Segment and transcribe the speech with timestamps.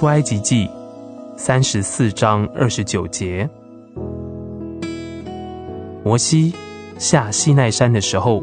[0.00, 0.66] 出埃及记
[1.36, 3.46] 三十四章二十九节，
[6.02, 6.54] 摩西
[6.96, 8.42] 下西奈山的时候，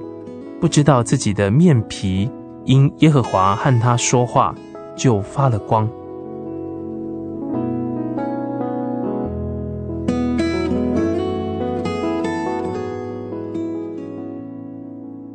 [0.61, 2.29] 不知道自己的面皮
[2.65, 4.53] 因耶和华和他说话，
[4.95, 5.89] 就发了光。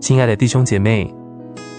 [0.00, 1.12] 亲爱的弟兄姐妹，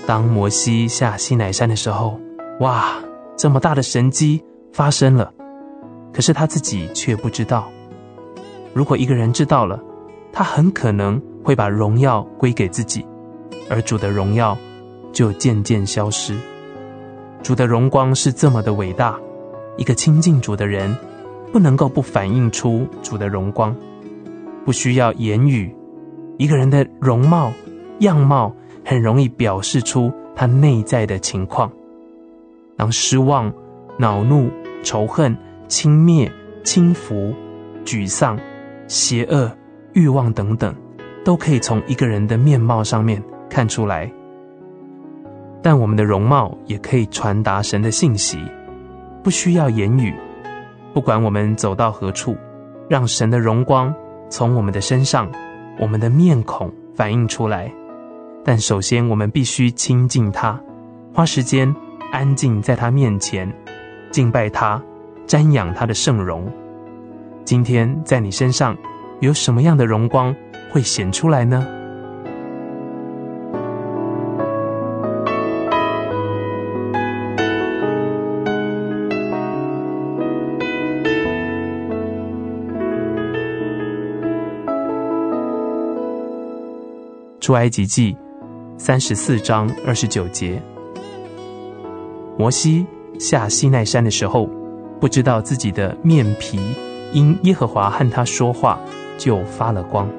[0.05, 2.19] 当摩西下西奈山的时候，
[2.59, 2.95] 哇，
[3.35, 5.33] 这么大的神迹发生了，
[6.13, 7.69] 可是他自己却不知道。
[8.73, 9.79] 如果一个人知道了，
[10.31, 13.05] 他很可能会把荣耀归给自己，
[13.69, 14.57] 而主的荣耀
[15.11, 16.37] 就渐渐消失。
[17.41, 19.19] 主的荣光是这么的伟大，
[19.77, 20.95] 一个亲近主的人
[21.51, 23.75] 不能够不反映出主的荣光，
[24.63, 25.75] 不需要言语，
[26.37, 27.51] 一个人的容貌。
[27.99, 31.71] 样貌很容易表示出他内在的情况。
[32.83, 33.49] 当失望、
[33.97, 34.51] 恼怒、
[34.83, 35.33] 仇恨、
[35.69, 36.29] 轻蔑、
[36.65, 37.33] 轻浮、
[37.85, 38.37] 沮丧、
[38.89, 39.49] 邪恶、
[39.93, 40.75] 欲望等等，
[41.23, 44.11] 都可以从一个人的面貌上面看出来。
[45.61, 48.37] 但我们的容貌也可以传达神的信息，
[49.23, 50.13] 不需要言语。
[50.93, 52.35] 不管我们走到何处，
[52.89, 53.95] 让神的荣光
[54.29, 55.31] 从我们的身上、
[55.79, 57.73] 我们的面孔反映出来。
[58.43, 60.59] 但首先，我们必须亲近他，
[61.13, 61.73] 花时间
[62.13, 63.51] 安静在他面前，
[64.11, 64.79] 敬拜他，
[65.25, 66.47] 瞻仰他的圣容。
[67.43, 68.77] 今天在你身上
[69.19, 70.33] 有什么样的荣光
[70.71, 71.65] 会显出来呢？
[87.39, 88.15] 出埃及记。
[88.75, 90.61] 三十四章二十九节，
[92.37, 92.85] 摩西
[93.19, 94.49] 下西奈山的时候，
[94.99, 96.59] 不知道自己的面皮
[97.13, 98.79] 因耶和华和他说话，
[99.17, 100.09] 就发了光。